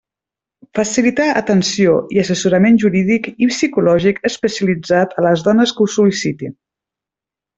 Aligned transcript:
Facilitar 0.77 1.25
atenció 1.41 1.91
i 2.15 2.21
assessorament 2.21 2.79
jurídic 2.85 3.29
i 3.47 3.51
psicològic 3.51 4.23
especialitzat 4.33 5.15
a 5.21 5.25
les 5.29 5.47
dones 5.51 5.77
que 5.79 5.87
ho 5.87 5.93
sol·licitin. 5.99 6.57